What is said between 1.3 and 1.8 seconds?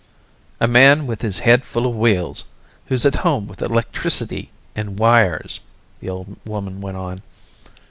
head